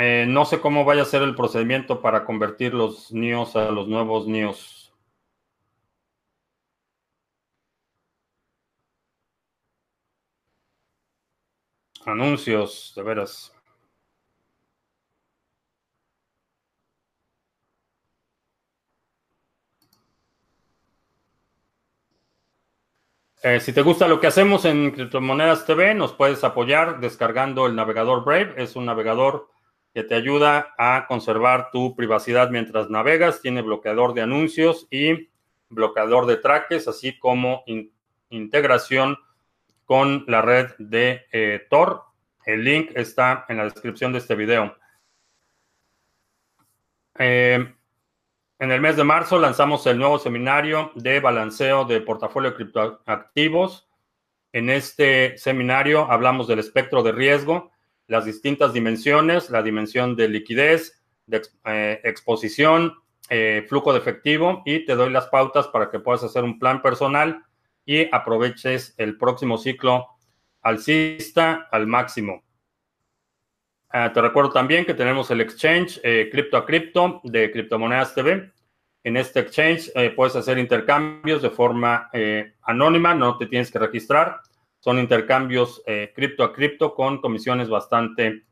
[0.05, 3.87] Eh, no sé cómo vaya a ser el procedimiento para convertir los NIOS a los
[3.87, 4.93] nuevos NIOS.
[12.07, 13.53] Anuncios, de veras.
[23.45, 27.77] Eh, si te gusta lo que hacemos en Criptomonedas TV, nos puedes apoyar descargando el
[27.77, 28.55] navegador Brave.
[28.57, 29.53] Es un navegador
[29.93, 33.41] que te ayuda a conservar tu privacidad mientras navegas.
[33.41, 35.29] Tiene bloqueador de anuncios y
[35.69, 37.65] bloqueador de traques, así como
[38.31, 39.19] integración
[39.85, 42.05] con la red de eh, Tor.
[42.45, 44.77] El link está en la descripción de este video.
[47.19, 47.75] Eh,
[48.63, 53.89] en el mes de marzo lanzamos el nuevo seminario de balanceo de portafolio de criptoactivos.
[54.53, 57.72] En este seminario hablamos del espectro de riesgo,
[58.07, 62.95] las distintas dimensiones, la dimensión de liquidez, de eh, exposición,
[63.31, 66.83] eh, flujo de efectivo y te doy las pautas para que puedas hacer un plan
[66.83, 67.45] personal
[67.85, 70.09] y aproveches el próximo ciclo
[70.63, 72.43] alcista al máximo.
[73.95, 78.51] Ah, te recuerdo también que tenemos el exchange eh, cripto a cripto de Criptomonedas TV.
[79.05, 83.79] En este exchange eh, puedes hacer intercambios de forma eh, anónima, no te tienes que
[83.79, 84.41] registrar.
[84.83, 85.81] Son intercambios
[86.13, 88.43] cripto a cripto con comisiones bastante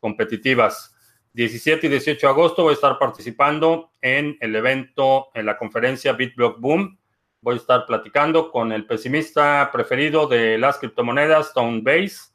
[0.00, 0.94] competitivas.
[1.34, 6.12] 17 y 18 de agosto voy a estar participando en el evento, en la conferencia
[6.12, 6.96] BitBlock Boom.
[7.40, 12.32] Voy a estar platicando con el pesimista preferido de las criptomonedas, Base,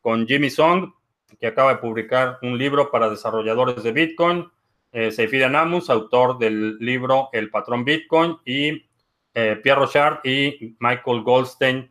[0.00, 0.92] con Jimmy Song,
[1.40, 4.48] que acaba de publicar un libro para desarrolladores de Bitcoin,
[4.92, 8.86] eh, Seyfi Anamus, autor del libro El patrón Bitcoin, y
[9.34, 11.90] eh, Pierre Rochard y Michael Goldstein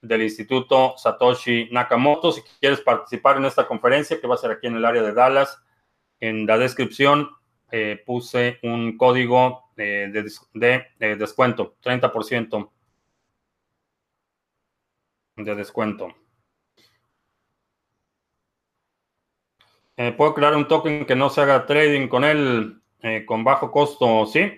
[0.00, 2.32] del Instituto Satoshi Nakamoto.
[2.32, 5.12] Si quieres participar en esta conferencia, que va a ser aquí en el área de
[5.12, 5.62] Dallas,
[6.20, 7.30] en la descripción
[7.70, 12.70] eh, puse un código de, de descuento, 30%
[15.36, 16.08] de descuento.
[19.96, 23.70] Eh, ¿Puedo crear un token que no se haga trading con él eh, con bajo
[23.70, 24.24] costo?
[24.24, 24.50] Sí.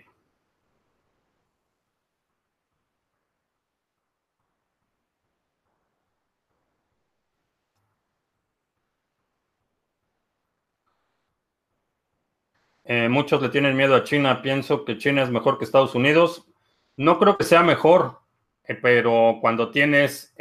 [12.93, 14.43] Eh, muchos le tienen miedo a China.
[14.43, 16.47] Pienso que China es mejor que Estados Unidos.
[16.97, 18.21] No creo que sea mejor,
[18.83, 20.35] pero cuando tienes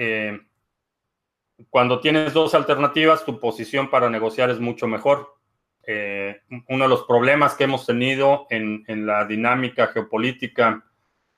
[1.70, 5.36] cuando tienes dos alternativas, tu posición para negociar es mucho mejor.
[5.84, 10.84] Eh, uno de los problemas que hemos tenido en, la dinámica geopolítica,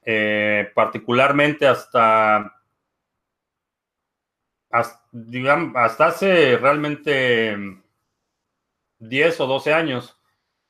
[0.04, 2.62] eh, particularmente hasta,
[4.70, 7.58] hasta, hace realmente
[9.00, 10.20] 10 o 12 años,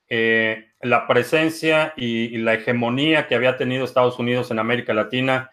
[0.08, 5.50] eh, la presencia y, la hegemonía que había tenido Estados Unidos en América Latina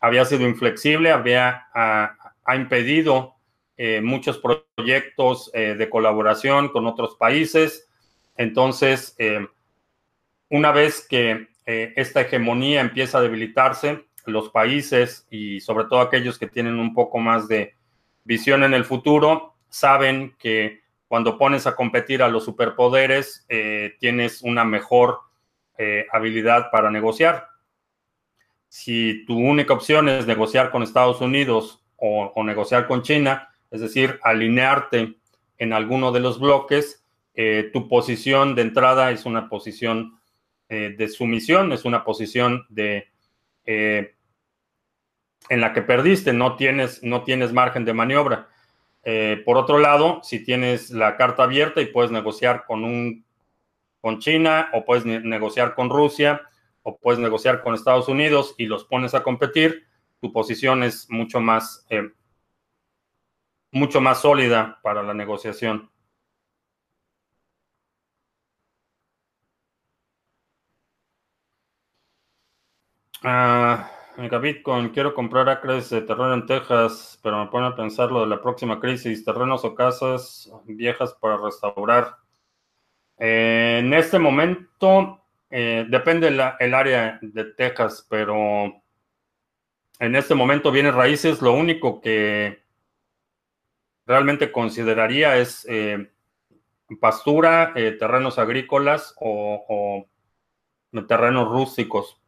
[0.00, 3.36] había sido inflexible, había ha impedido
[3.76, 4.38] eh, muchos
[4.76, 7.88] proyectos eh, de colaboración con otros países.
[8.36, 9.16] Entonces,
[10.48, 16.46] una vez que esta hegemonía empieza a debilitarse, los países y sobre todo aquellos que
[16.46, 17.74] tienen un poco más de
[18.24, 20.83] visión en el futuro, saben que
[21.14, 23.46] cuando pones a competir a los superpoderes,
[24.00, 25.20] tienes una mejor
[26.10, 27.46] habilidad para negociar.
[28.68, 34.18] Si tu única opción es negociar con Estados Unidos o negociar con China, es decir,
[34.24, 35.14] alinearte
[35.58, 37.04] en alguno de los bloques,
[37.34, 40.20] eh, tu posición de entrada es una posición
[40.68, 43.08] eh, de sumisión, es una posición de
[43.66, 44.14] eh,
[45.48, 48.48] en la que perdiste, no tienes, no tienes margen de maniobra.
[49.44, 53.24] Por otro lado, si tienes la carta abierta y puedes negociar con un
[54.00, 56.42] con China o puedes negociar con Rusia
[56.82, 59.86] o puedes negociar con Estados Unidos y los pones a competir,
[60.20, 61.86] tu posición es mucho más
[63.72, 65.90] mucho más sólida para la negociación.
[73.22, 78.10] Ah, mega Bitcoin, quiero comprar acres de terreno en Texas, pero me pone a pensar
[78.10, 82.16] lo de la próxima crisis, terrenos o casas viejas para restaurar.
[83.18, 88.82] Eh, en este momento, eh, depende el área de Texas, pero
[89.98, 92.62] en este momento viene raíces, lo único que
[94.06, 96.10] realmente consideraría es eh,
[97.00, 100.06] pastura, terrenos agrícolas o
[101.08, 102.20] terrenos rústicos.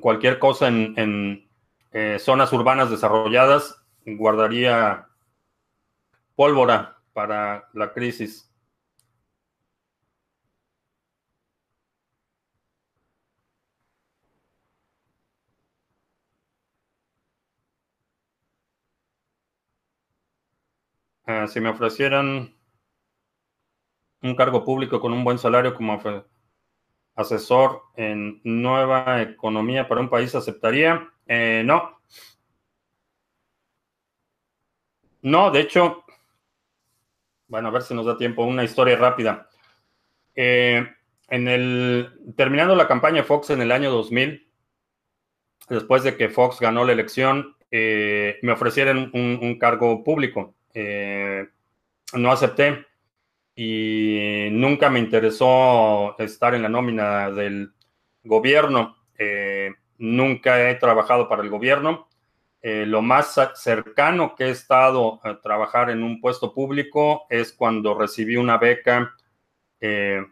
[0.00, 1.48] Cualquier cosa en,
[1.92, 5.06] eh, zonas urbanas desarrolladas, guardaría
[6.36, 8.50] pólvora para la crisis.
[21.26, 22.54] Ah, si me ofrecieran
[24.22, 25.92] un cargo público con un buen salario como
[27.14, 31.08] asesor en nueva economía para un país aceptaría?
[31.26, 32.00] Eh, no.
[35.22, 36.04] No, de hecho,
[37.48, 39.48] bueno, a ver si nos da tiempo, una historia rápida.
[40.34, 40.86] Eh,
[41.28, 44.46] en el, terminando la campaña Fox en el año 2000,
[45.70, 50.54] después de que Fox ganó la elección, eh, me ofrecieron un cargo público.
[52.14, 52.86] no acepté
[53.56, 57.72] y nunca me interesó estar en la nómina del
[58.24, 58.96] gobierno.
[59.16, 62.08] Eh, nunca he trabajado para el gobierno.
[62.62, 67.96] Eh, lo más cercano que he estado a trabajar en un puesto público es cuando
[67.96, 69.14] recibí una beca.
[69.80, 70.24] Eh,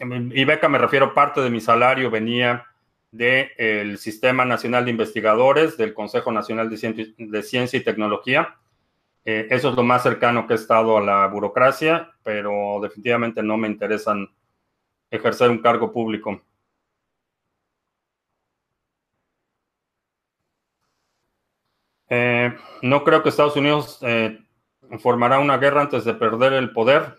[0.00, 2.64] y beca me refiero, parte de mi salario venía
[3.10, 8.56] del Sistema Nacional de Investigadores, del Consejo Nacional de Ciencia y Tecnología.
[9.24, 13.56] Eh, eso es lo más cercano que he estado a la burocracia, pero definitivamente no
[13.56, 14.28] me interesan
[15.10, 16.42] ejercer un cargo público.
[22.08, 22.52] Eh,
[22.82, 24.38] no creo que Estados Unidos eh,
[24.98, 27.18] formará una guerra antes de perder el poder.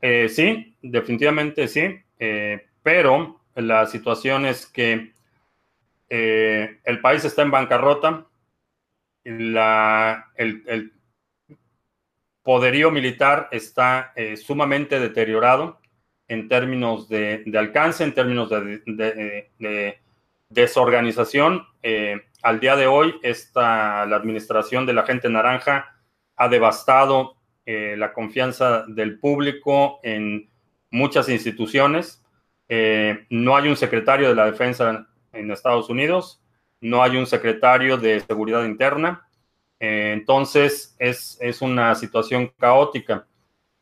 [0.00, 2.00] sí, definitivamente sí,
[2.82, 5.12] pero la situación es que
[6.08, 8.26] el país está en bancarrota
[9.26, 10.92] la, el,
[12.42, 15.80] poderío militar está eh, sumamente deteriorado
[16.28, 20.00] en términos de, alcance, en términos de,
[20.48, 21.66] desorganización.
[21.82, 25.96] Eh, al día de hoy, esta, la administración de la gente naranja
[26.36, 30.48] ha devastado eh, la confianza del público en
[30.90, 32.22] muchas instituciones.
[32.68, 36.45] no hay un secretario de la defensa en Estados Unidos
[36.80, 39.26] no hay un secretario de seguridad interna.
[39.80, 43.26] Eh, entonces, es, una situación caótica.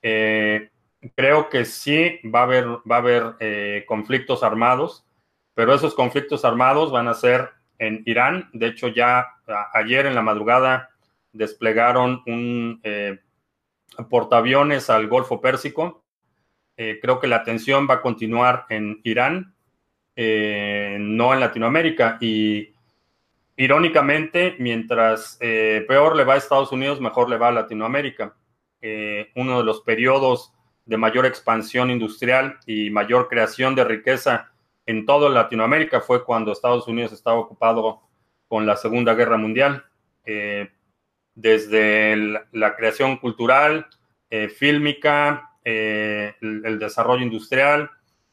[0.02, 0.70] Eh,
[1.14, 5.06] creo que sí va a haber, va a haber eh, conflictos armados,
[5.54, 8.50] pero esos conflictos armados van a ser en Irán.
[8.52, 9.26] De hecho, ya
[9.72, 10.90] ayer en la madrugada
[11.32, 12.80] desplegaron un
[14.08, 16.04] portaaviones al Golfo Pérsico.
[16.76, 19.54] creo que la tensión va a continuar en Irán,
[20.16, 22.18] no en Latinoamérica.
[22.20, 22.73] Y
[23.56, 28.34] Irónicamente, mientras eh, peor le va a Estados Unidos, mejor le va a Latinoamérica.
[28.80, 30.52] Eh, uno de los periodos
[30.84, 34.52] de mayor expansión industrial y mayor creación de riqueza
[34.86, 38.02] en toda Latinoamérica fue cuando Estados Unidos estaba ocupado
[38.48, 39.84] con la Segunda Guerra Mundial.
[40.26, 40.70] Eh,
[41.36, 43.88] desde la creación cultural,
[44.56, 47.90] fílmica, el desarrollo industrial,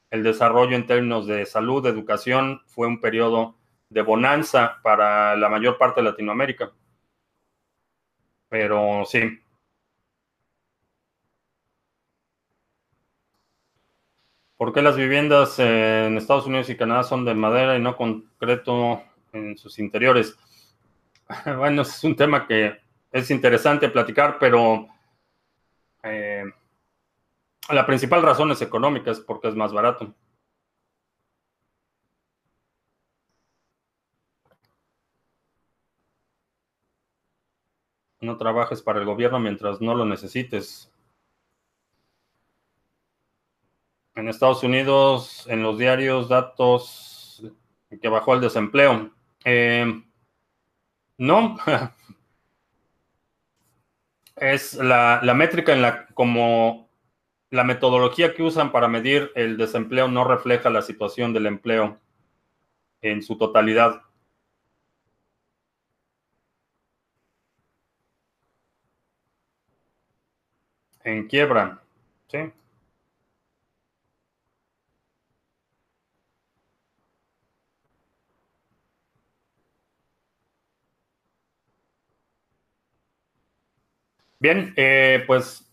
[0.10, 3.56] el desarrollo en términos de salud, educación, fue un periodo
[3.92, 6.72] de bonanza para la mayor parte de Latinoamérica.
[8.50, 9.20] Pero sí.
[14.58, 19.04] ¿Por qué las viviendas en Estados Unidos y Canadá son de madera y no concreto
[19.34, 20.38] en sus interiores?
[21.58, 22.78] Bueno, es un tema que
[23.12, 24.88] es interesante platicar, pero
[26.04, 26.44] eh,
[27.70, 30.14] la principal razón es económica, es porque es más barato.
[38.22, 40.92] No trabajes para el gobierno mientras no lo necesites.
[44.16, 47.44] En Estados Unidos, en los diarios, datos
[48.02, 49.12] que bajó el desempleo.
[49.44, 50.04] Eh,
[51.18, 51.58] no.
[54.36, 56.90] es la, la, métrica en la como
[57.52, 62.00] la metodología que usan para medir el desempleo no refleja la situación del empleo
[63.02, 64.02] en su totalidad.
[71.04, 71.80] En quiebra,
[72.28, 72.52] ¿sí?
[84.40, 85.66] Bien, eh, pues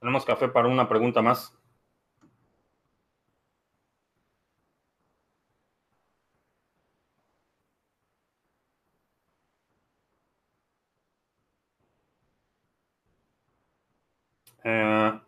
[0.00, 1.55] tenemos café para una pregunta más.
[14.68, 15.20] Eh,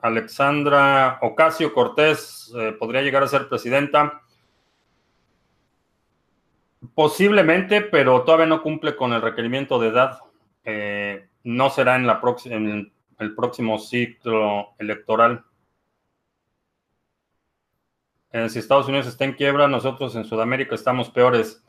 [0.00, 4.22] Alexandra Ocasio Cortés eh, podría llegar a ser presidenta.
[6.96, 10.18] Posiblemente, pero todavía no cumple con el requerimiento de edad.
[10.64, 15.44] Eh, no será en, la en el próximo ciclo electoral.
[18.48, 21.64] si Estados Unidos está en quiebra, nosotros en Sudamérica estamos peores.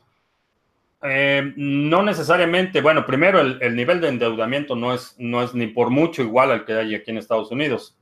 [1.02, 2.80] Eh, no necesariamente.
[2.80, 6.64] Bueno, primero, el, nivel de endeudamiento no es, no es ni por mucho igual al
[6.64, 7.98] que hay aquí en Estados Unidos,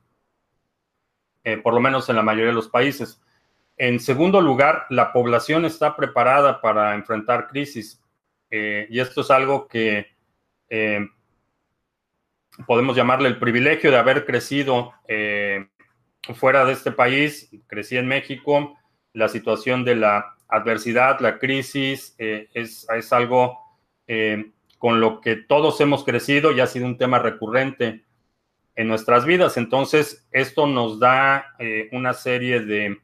[1.43, 3.21] eh, por lo menos en la mayoría de los países.
[3.77, 8.01] En segundo lugar, la población está preparada para enfrentar crisis.
[8.51, 10.07] Eh, y esto es algo que
[12.67, 14.93] podemos llamarle el privilegio de haber crecido
[16.35, 17.49] fuera de este país.
[17.67, 18.77] Crecí en México.
[19.13, 23.59] La situación de la adversidad, la crisis, eh, es, algo
[24.07, 28.03] eh, con lo que todos hemos crecido y ha sido un tema recurrente
[28.75, 29.57] en nuestras vidas.
[29.57, 32.97] Entonces, esto nos da eh, una serie de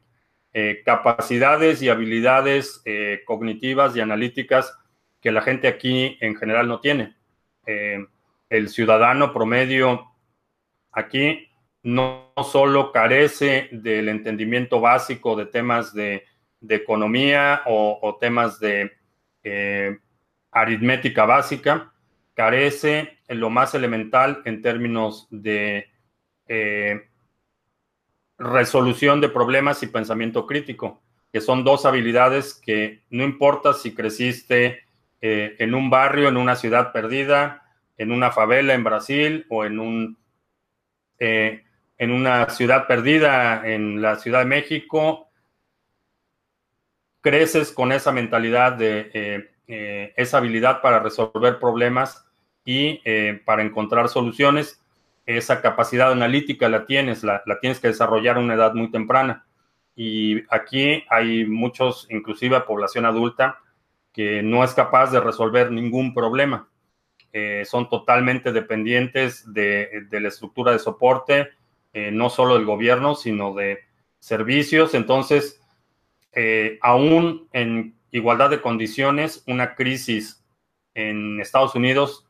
[0.86, 2.82] capacidades y habilidades
[3.26, 4.74] cognitivas y analíticas
[5.20, 7.14] que la gente aquí en general no tiene.
[7.66, 10.06] el ciudadano promedio
[10.92, 11.46] aquí
[11.82, 16.24] no solo carece del entendimiento básico de temas de
[16.66, 18.92] de economía o, temas de
[19.42, 19.98] eh,
[20.50, 21.92] aritmética básica,
[22.34, 25.88] carece en lo más elemental en términos de
[26.48, 27.08] eh,
[28.38, 31.02] resolución de problemas y pensamiento crítico,
[31.32, 34.84] que son dos habilidades que no importa si creciste
[35.20, 37.62] eh, en un barrio, en una ciudad perdida,
[37.96, 40.18] en una favela en Brasil o en un
[41.18, 45.25] en una ciudad perdida en la Ciudad de México
[47.26, 52.24] creces con esa mentalidad de eh, eh, esa habilidad para resolver problemas
[52.64, 54.80] y eh, para encontrar soluciones,
[55.26, 59.44] esa capacidad analítica la tienes, la, tienes que desarrollar a una edad muy temprana.
[59.96, 63.58] Y aquí hay muchos, inclusive población adulta,
[64.12, 66.68] que no es capaz de resolver ningún problema.
[67.64, 71.48] son totalmente dependientes de, de, la estructura de soporte,
[71.92, 73.80] no solo del gobierno, sino de
[74.20, 74.94] servicios.
[74.94, 75.60] Entonces,
[76.38, 80.44] eh, aún en igualdad de condiciones, una crisis
[80.92, 82.28] en Estados Unidos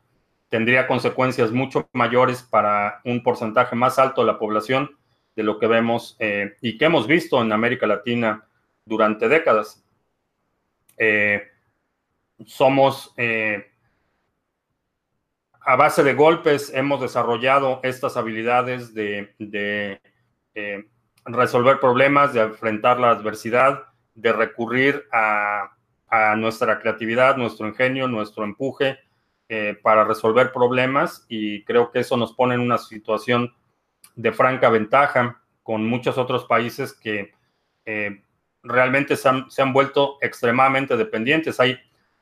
[0.49, 4.97] tendría consecuencias mucho mayores para un porcentaje más alto de la población
[5.35, 8.47] de lo que vemos eh, y que hemos visto en América Latina
[8.85, 9.85] durante décadas.
[10.99, 11.43] Eh,
[12.45, 13.13] somos,
[15.61, 20.01] a base de golpes, hemos desarrollado estas habilidades de, de
[21.25, 23.87] resolver problemas, de enfrentar la adversidad,
[24.17, 25.73] de recurrir a,
[26.37, 28.99] nuestra creatividad, nuestro ingenio, nuestro empuje
[29.49, 33.55] eh, para resolver problemas y creo que eso nos pone en una situación
[34.15, 37.35] de franca ventaja con muchos otros países que
[37.85, 38.23] eh,
[38.63, 41.61] realmente se han, vuelto extremadamente dependientes.
[41.61, 41.79] Hay,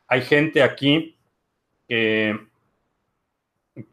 [0.08, 1.16] hay gente aquí
[1.86, 2.40] que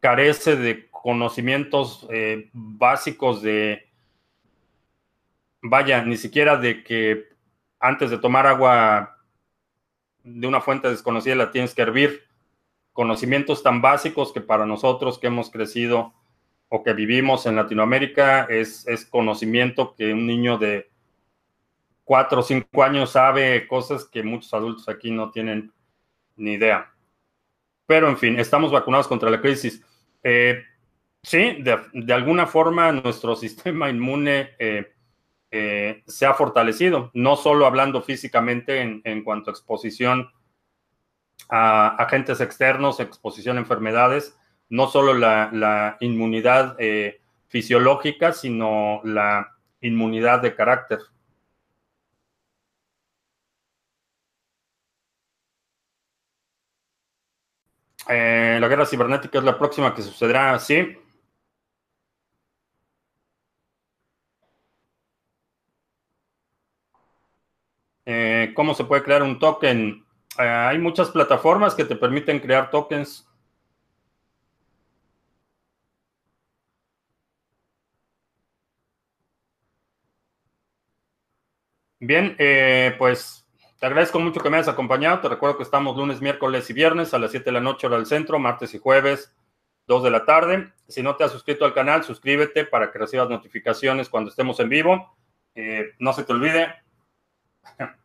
[0.00, 3.88] carece de conocimientos eh, básicos de,
[5.62, 7.31] vaya, ni siquiera de que
[7.82, 9.18] antes de tomar agua
[10.22, 12.22] de una fuente desconocida la tienes que hervir.
[12.92, 16.14] Conocimientos tan básicos que para nosotros que hemos crecido
[16.68, 20.90] o que vivimos en Latinoamérica es, es conocimiento que un niño de
[22.04, 25.72] cuatro o cinco años sabe cosas que muchos adultos aquí no tienen
[26.36, 26.92] ni idea.
[27.86, 29.84] Pero en fin, estamos vacunados contra la crisis.
[30.22, 30.62] Eh,
[31.22, 34.92] sí, de, alguna forma nuestro sistema inmune eh,
[35.54, 40.30] eh, se ha fortalecido, no solo hablando físicamente en, cuanto a exposición
[41.50, 44.34] a agentes externos, exposición a enfermedades,
[44.70, 51.00] no solo la, inmunidad eh, fisiológica, sino la inmunidad de carácter.
[58.08, 60.96] Eh, la guerra cibernética es la próxima que sucederá, sí.
[68.54, 70.04] cómo se puede crear un token.
[70.38, 73.28] Eh, hay muchas plataformas que te permiten crear tokens.
[82.00, 83.46] Bien, eh, pues
[83.78, 85.20] te agradezco mucho que me hayas acompañado.
[85.20, 87.96] Te recuerdo que estamos lunes, miércoles y viernes a las 7 de la noche hora
[87.96, 89.32] del centro, martes y jueves
[89.86, 90.72] 2 de la tarde.
[90.88, 94.68] Si no te has suscrito al canal, suscríbete para que recibas notificaciones cuando estemos en
[94.68, 95.16] vivo.
[95.54, 96.74] Eh, no se te olvide.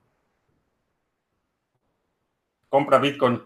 [2.70, 3.44] Compra Bitcoin.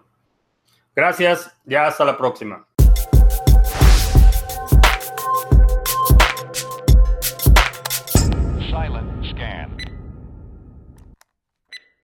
[0.96, 2.68] Gracias, ya hasta la próxima.